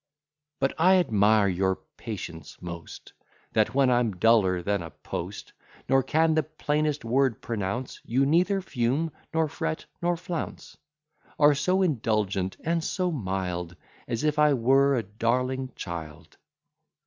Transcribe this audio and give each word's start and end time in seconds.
But 0.59 0.73
I 0.79 0.95
admire 0.95 1.47
your 1.47 1.75
patience 1.97 2.57
most; 2.59 3.13
That 3.53 3.75
when 3.75 3.91
I'm 3.91 4.15
duller 4.15 4.63
than 4.63 4.81
a 4.81 4.89
post, 4.89 5.53
Nor 5.87 6.01
can 6.01 6.33
the 6.33 6.41
plainest 6.41 7.05
word 7.05 7.39
pronounce, 7.39 7.99
You 8.03 8.25
neither 8.25 8.61
fume, 8.61 9.11
nor 9.31 9.47
fret, 9.47 9.85
nor 10.01 10.17
flounce; 10.17 10.75
Are 11.37 11.53
so 11.53 11.83
indulgent, 11.83 12.57
and 12.61 12.83
so 12.83 13.11
mild, 13.11 13.75
As 14.07 14.23
if 14.23 14.39
I 14.39 14.55
were 14.55 14.95
a 14.95 15.03
darling 15.03 15.71
child. 15.75 16.35